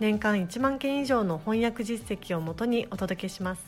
[0.00, 3.62] 年間1万件以上の翻訳実績をもとにお届けします。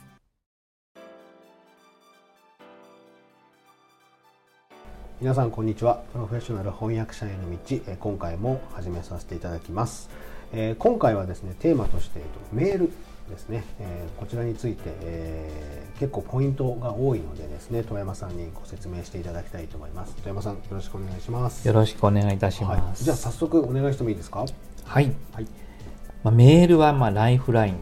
[5.21, 6.03] 皆さんこんにちは。
[6.13, 7.59] プロフェッショナル翻訳者への道。
[7.89, 10.09] え今回も始めさせていただきます、
[10.53, 12.91] えー今回はですねテーマとしてえっとメール
[13.29, 20.15] ですね、えーこちらについて、えー結構ポイントが多いのでですね富山さんにご説明していただきたいと思います。
[20.17, 21.67] 富山さんよろしくお願いします。
[21.67, 22.81] よろしくお願いいたしはい。
[22.81, 23.05] ま、す。
[23.05, 24.47] じゃあ早速お願いしてもいいですか？
[24.87, 25.13] はい。
[25.33, 25.47] はい
[26.23, 27.77] まあ、メールはまあライフライン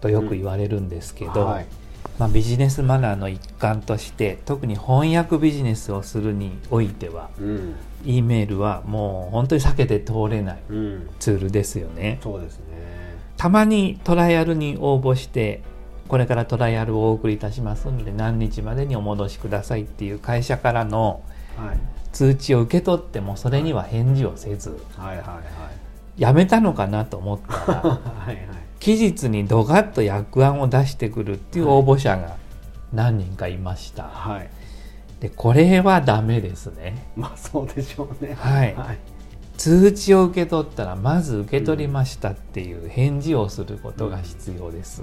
[0.00, 1.66] とよく言われるんですけど、はい。
[2.18, 7.74] まあ、ビジネスマナーの一環として特に翻訳ビジネスをするにおいてはうん。
[8.04, 11.10] E メールはもう本当に避けて通れないうん。
[11.18, 12.20] ツールですよね。
[12.22, 12.64] そうですね。
[13.36, 15.62] たまにトライアルに応募して
[16.08, 21.22] これからトライアルをお送りいたしますので何日までにお戻しくださいっていう会社からの
[21.56, 21.78] はい。
[22.12, 24.78] 通知を受け取ってもそれには返事をせず。
[24.96, 25.85] はいはいはい
[26.16, 28.38] やめたのかなと思ったら はいはい。
[28.80, 32.36] 期日にドガッと訳案を出してくるっていう応募者が
[32.92, 34.48] 何人かいました、はい。
[35.20, 37.06] でこれはダメですね。
[37.16, 38.36] まあそうでしょうね。
[38.38, 38.74] はい。
[38.74, 38.98] はい。
[39.56, 45.02] 通知を受け取ったらまず受け取りましたっていう返事をすることが必要です、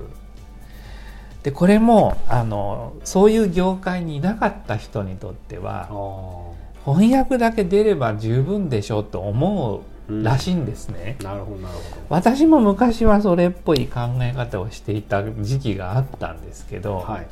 [1.42, 6.94] でこれもあのそういう業界にいなかった人にとってあはー。
[6.94, 17.27] 翻訳だけ出れば十分でしょと思うんうらしいんですね、なるほどなるほ私も昔はそれっぽい考え方をしていた時期があったんですけど、どはい。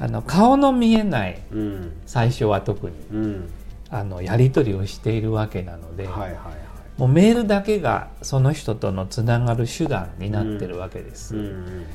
[0.00, 1.92] あの顔の見えないうん。
[2.06, 3.50] 最初は特にうん。
[3.90, 7.00] あのやり取りをしているわけなので、はいはいはい。
[7.00, 11.34] もうメールだけがその人とのつながる手段になってるわけです。
[11.34, 11.42] うん。
[11.42, 11.86] うん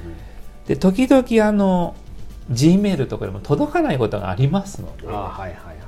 [0.67, 1.95] で時々あの
[2.49, 5.83] G メールとかでも届かないことがありますのではいはいはい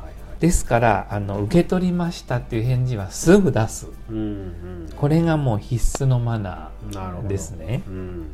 [0.46, 3.88] ですからあの受け取りましたっていう返事はすぐ出す。
[4.12, 4.90] うんうん。
[4.96, 7.82] これがもう必須のマナーですね。
[7.88, 8.28] うん。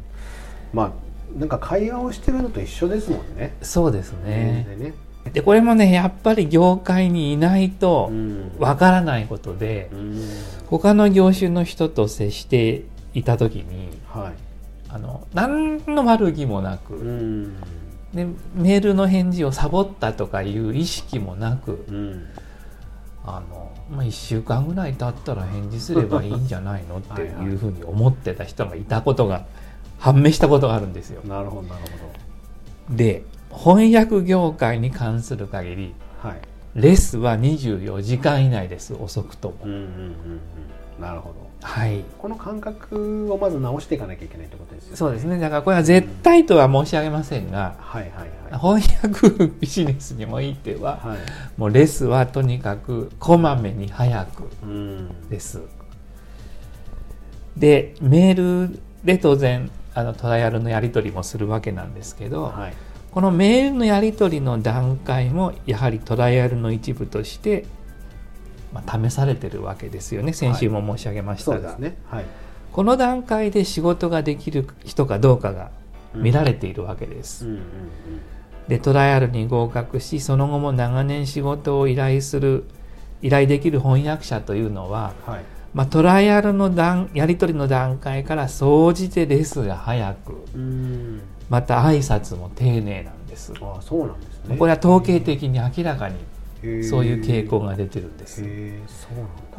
[0.73, 3.55] まあなんか会話をしてるのと一緒ですもんね。
[3.61, 4.67] そうですね。
[4.69, 4.93] でね。
[5.31, 8.51] でこれもねやっぱり業界にいないとうん。
[8.59, 10.21] わからないことで、うん。
[10.67, 12.83] 他の業種の人と接して
[13.13, 14.33] いた時にはい。
[14.89, 17.55] あの何の悪気もなうく、ん
[18.13, 22.27] でメールの返事をサボったとかいう意識もなくうん。
[23.23, 29.45] あの、まあ、1週間ぐらい経ったら返事すればいいんじゃないのってはいうふうに思ってた人がいたことが
[29.99, 31.21] 判明したことがあるんですよ。
[31.23, 31.81] なるほどなる
[32.89, 36.41] で翻訳業界に関する限りほどはい。
[36.73, 39.57] レスは24時間以内です遅くとも。
[39.65, 39.81] うんうんうん
[40.97, 41.01] うん。
[41.01, 42.03] なるほどはい。
[42.17, 44.97] この感覚をまず直していかなきゃいけないってことですよね。
[44.97, 45.39] そうですね。
[45.39, 48.11] だからこれは絶対とは申し上げませんが、はいはい
[48.51, 48.79] はい。
[48.79, 51.17] 翻訳ビジネスにおいてははい。
[51.57, 55.61] もうレスはとにかくこまめに早くうんです。
[57.55, 62.73] でメールで当然あのトライアルのやり取りもするわけなんですけど、はい。
[63.11, 67.65] このメールのやり取りの段階もやはりトライアルの一部として、
[68.73, 70.33] まあ、試されてるわけですよね。
[70.33, 71.97] 先週も申し上げましたが、そうですね。
[72.05, 72.25] はい。
[72.71, 75.71] この段階で仕事ができる人かどうかが
[76.13, 77.61] 見られているわけです、うんうん
[78.67, 82.63] でトライアルに合格しその後も長年仕事を依頼する
[83.21, 85.43] 依頼できる翻訳者というのは、うんはい。
[85.73, 91.21] まあ、トライアルの段やり取りの段階から総じてレスが早くうん。
[91.49, 93.51] また挨拶も丁寧なんです。
[93.59, 94.55] ああそうなんですね。
[94.55, 96.15] これは統計的に明らかに
[96.83, 98.43] そういう傾向が出てるんです。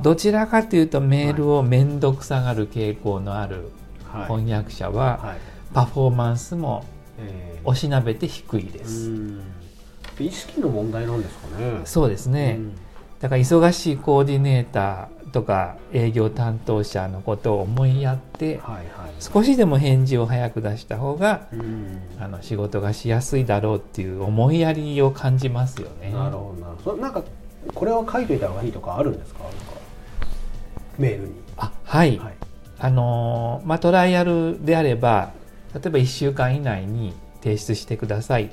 [0.03, 3.71] どちらかというとメールを面倒くさがる傾向のある
[4.05, 4.27] はい。
[4.27, 5.39] 翻訳者ははい。
[5.75, 6.85] パフォーマンスも
[7.19, 9.11] えおしなべて低いでーす。
[9.11, 9.43] うん。
[10.19, 11.81] 意識の問題なんですかね。
[11.85, 12.79] そうですね、うん
[13.23, 18.87] だから忙しいコーディネーターとか営業担当者のことを思いやってはいはい。
[19.21, 22.01] 少しでも返事を早く出した方がうん。
[22.21, 26.11] あの仕事がしやすいだろうっていう思いやりを感じますよね。
[26.13, 27.23] なるほどなそなんか
[27.75, 29.41] これは書いといた方がいいとかあるんですか？
[30.99, 31.35] メールに。
[31.57, 32.35] あはい、はい。
[32.81, 35.31] あのーまあ、トライアルであれば
[35.73, 38.51] 例えば1週間以内に提出してください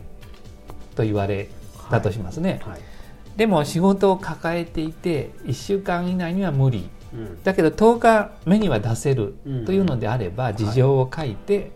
[0.96, 1.50] と言われ
[1.90, 2.80] たとしますね、はい
[3.40, 6.90] でも仕事を抱えていて1週間以内には無理。
[7.14, 7.42] うん。
[7.42, 9.66] だけど10日目には出せるうん。
[9.66, 11.72] というのであれば事情を書いて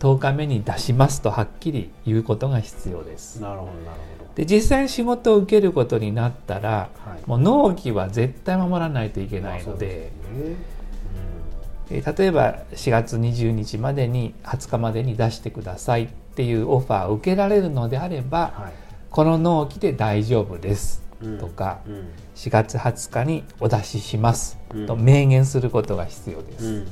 [0.00, 3.40] 10日目に出しますとはっきり言うことが必要です。
[3.40, 3.98] なるほどなる
[4.34, 7.20] で実際に仕事を受けることになったらほどはい。
[7.26, 7.38] もう
[7.70, 10.56] 納期は絶対守らないといけないので,、まあそうすね。
[11.90, 18.87] えー例えば4月20日までに20日までに出してくださいっていうオファーを受けられるのであればはい
[19.18, 21.38] この納期で大丈夫ですうん。
[21.40, 22.08] とかうん。
[22.36, 24.86] 4月20日にお出ししますうん。
[24.86, 26.84] と明言することが必要です、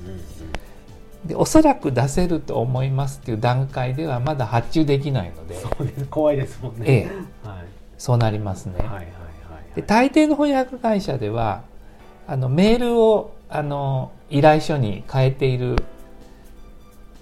[1.25, 6.85] でおそらく出せると思いますっていう段階ではまだ発注できないのでそうです怖いですもんね。
[6.89, 6.93] え
[7.45, 7.49] え。
[7.49, 7.65] はい。
[7.97, 9.07] そうなりますね、はいはいはい
[9.77, 11.63] で大抵の翻訳会社では
[12.27, 15.77] あのメールをあの依頼書に変えている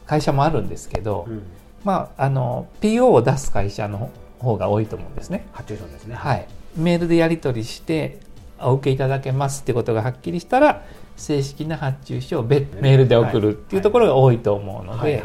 [0.07, 1.43] 会社もあるんですけど、うん。
[1.85, 4.11] まあ、あの PO を出す会社の
[4.45, 5.47] 方が多いと思うんですね。
[5.53, 6.15] 発注書ですね。
[6.15, 6.47] はい、
[6.77, 8.21] メールでやり取りして
[8.61, 10.85] お受けいただけますってことがはっきりしたら
[11.17, 15.13] 正式な発注書を別メールで送るっていうところが多いと思うのはい。
[15.13, 15.25] で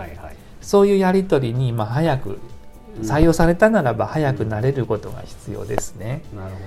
[0.62, 6.24] そういうやり取りにまあ早くうん採用されたならば早くなれることが必要ですね。
[6.36, 6.60] なるほ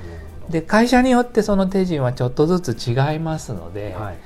[0.47, 0.53] ど。
[0.53, 4.17] で会社によってその手順はちょっとずつ違いますので、はい。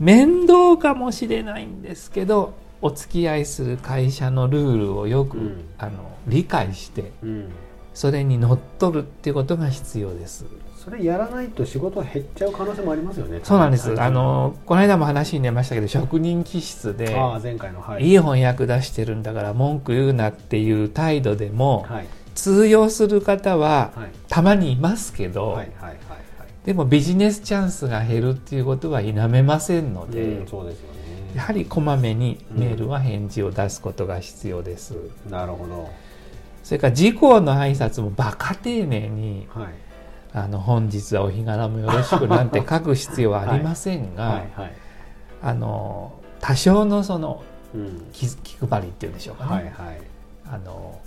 [0.00, 2.54] 面倒かもしれないんですけど
[2.84, 5.64] お付き合いする会社のルールをよく、うん。
[5.78, 7.48] あの理解してうん。
[7.94, 10.44] それにのっとるっていうことが必要です。
[10.76, 13.40] それやらないと仕事減っちゃう可能性もありますよね。
[13.42, 13.88] そうなんです。
[13.88, 17.80] はいあのこの間も話に出ましたけど職人気質で、ああ前回の。
[17.80, 18.04] はい。
[18.04, 22.06] いい翻訳出してるんだから文句言うなっていう態度でも、はい。
[22.34, 24.10] 通用する方ははい。
[24.28, 25.98] たまにいますけど、はいはいはいはい。
[26.66, 31.03] でもビジネスチャンスが減るっていうことは否めませんので、うんそうですよね
[31.34, 34.94] やはりこまめにメールは返事を出すことが必要です。
[35.28, 35.90] なるほど。
[36.62, 39.66] それから事項の挨拶もバカ丁寧にはい
[40.32, 44.50] 「あの本日はお日柄もよろしく」なんて書く必要はありませんが、はい。
[44.54, 44.72] はい。
[45.42, 47.42] あの多少のその
[47.74, 48.06] うん。
[48.12, 49.74] 気気配りっていうんでしょうかね、はいはい。
[50.46, 51.00] あの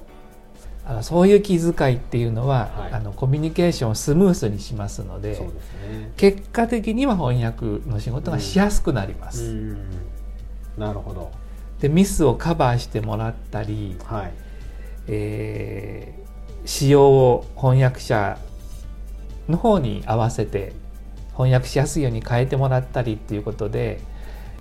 [0.85, 2.94] あのそういう気遣いっていうのは、はい。
[2.94, 6.12] あのコミュニケーションをスムースにしますのでですね。
[6.18, 9.77] 結果的には翻訳の仕事がしやすくなります、うん
[10.77, 11.31] なるほど。
[11.79, 14.31] でミスをカバーしてもらったり、はい。
[15.07, 16.27] えー
[16.65, 18.38] 仕様を翻訳者
[19.47, 20.74] の方に合わせて
[21.31, 24.01] 翻訳しやすいように変えてもらったりっていうことで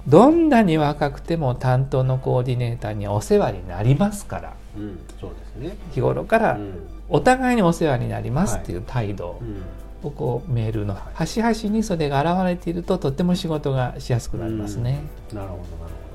[0.06, 5.76] どんなに若くても担当のコーディネーターにはお世話になりますからうんそうですね。
[5.90, 6.74] 日頃からうん。
[7.08, 9.62] お互いにお世話になりますっていう態度うん
[10.06, 15.00] をこうメールの端々にそれが現れているととっても仕事がしやすくなりますね。
[15.32, 16.05] なるほどなるほど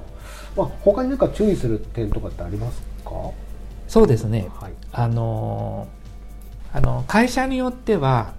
[0.55, 3.11] まあ他に何か注意する点とかってありますか？
[3.87, 4.49] そうですね。
[4.59, 4.71] はい。
[4.91, 6.01] あのー
[6.73, 8.31] あの会社によっては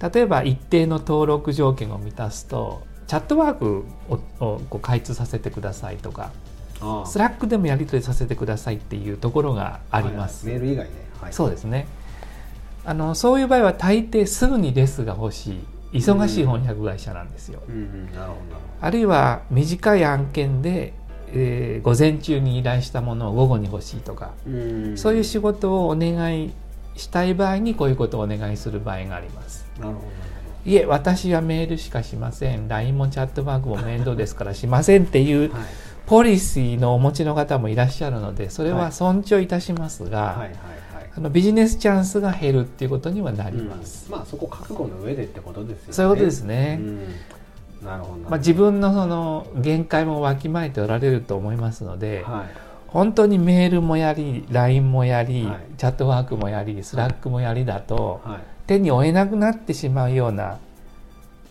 [0.00, 6.30] 例えば一定の登録条件を満たすと Chatworkををこう開通させてくださいとか
[7.04, 10.62] Slackでもやり取りさせてくださいっていうところがあります、はいはい。
[10.62, 11.32] メール以外ではい。
[11.32, 11.88] そうですね。
[12.84, 15.54] あのそういう場合は大抵すぐにレスが欲し
[15.92, 18.06] い忙しい翻訳会社なんですよ、うんうん。
[18.12, 18.36] なるほどなる
[18.80, 20.92] あるいは短い案件で、
[21.34, 24.30] えー午前中に依頼したものを午後に欲しいとか
[24.94, 26.52] そういう仕事をお願い
[26.96, 29.66] したい場合にこういうことをお願いする場合があります。
[29.78, 30.06] なるほど
[30.66, 32.68] いえ、私はメールしかしません。
[32.68, 35.62] LINE もチャットワークも面倒ですからしませんっていうはい
[36.06, 40.54] ポリシーのお持ちの方もいらっしゃるので、それははい尊重いたしますが、はいはいはい
[41.16, 44.10] あのビジネスチャンスが減るっていうことにはなりうんます。
[44.10, 46.78] まあそこ覚悟の上でってことですよねそういうことですね。
[46.80, 47.00] うん
[47.82, 48.30] なるほど。
[48.30, 52.46] まあ、自分のその限界もわきまえておられると思いますので、はい。
[52.88, 55.60] 本当にメールもやり、LINE もやり、はい。
[55.76, 58.38] Chatworkもやり、 Slackもやりだと、はい。
[58.66, 60.58] 手に負えなくなってしまうような、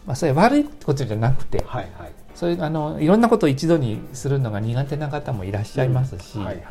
[0.06, 2.12] まあ、それ悪いことじゃなくてはいはい。
[2.36, 6.64] そういうあのいろんなことを一度にするのが苦手な方もいらっしゃいますし、はいはい。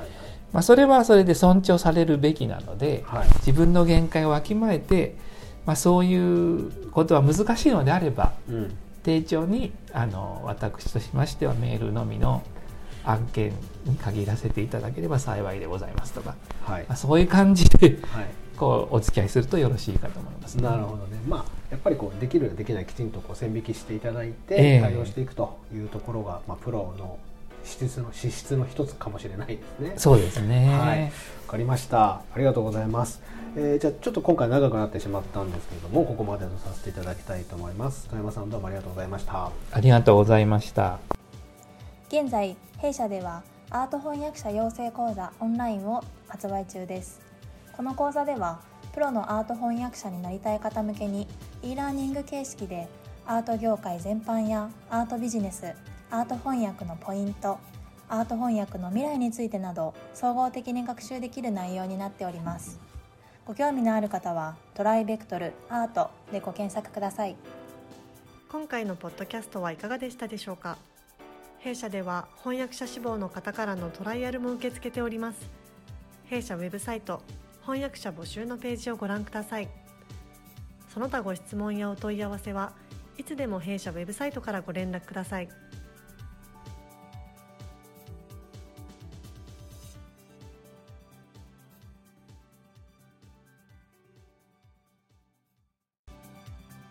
[0.52, 3.28] まあ、それはそれで尊重されるべきなのではい。
[3.36, 5.14] 自分の限界をわきまえて、
[5.64, 12.42] まあ、そういうことは難しいのであればうん丁重にあの私としましてはメールのみの
[13.04, 13.52] 案件
[13.84, 16.84] に限らせていただければ幸いでございますとか、はい。
[16.88, 18.26] まあ、そういう感じではい。
[18.56, 24.80] こうお付き合いするとよろしいかと思います、なるほどね、まあ、やっぱりこうできる、できないきちんとこう線引きしていただいえてえ。
[24.80, 27.18] 対応していくというところが、まあ、プロの
[27.64, 29.94] 資質の資質の一つかもしれないですね。
[29.96, 31.10] そうですね、はい、わ
[31.48, 32.14] かりました。
[32.14, 33.22] ありがとうございます。
[33.56, 38.08] えーじゃあちょっと今回長くなってしまったんですけれども、ここまでとさせていただきたいと思います。
[38.08, 39.50] 富山さんどうもありがとうございました。
[39.72, 40.98] ありがとうございました。
[42.08, 47.22] 現在弊社ではアート翻訳者養成講座オンラインを発売中です
[47.74, 48.60] この講座では
[48.92, 51.26] プロのアート翻訳者になりたい方向けに
[51.62, 52.86] e ラーニング形式で
[53.24, 55.72] アート業界全般やアートビジネス
[56.14, 57.58] アート翻訳のポイント
[58.10, 62.78] アート翻訳の未来についてなど総合的に学習できる内容になっております。
[63.46, 67.36] ご興味のある方はトライベクトルアートでご検索ください。
[68.50, 70.76] 今回のポッドキャストはいかがでしたでしょうか？
[71.60, 75.48] 弊社では翻訳者志望の方からのトライアルも受け付けております。
[76.26, 77.22] 弊社ウェブサイト
[77.62, 79.68] 翻訳者募集のページをご覧ください。
[80.92, 82.74] その他ご質問やお問い合わせは
[83.16, 85.48] いつでも弊社ウェブサイトからご連絡ください。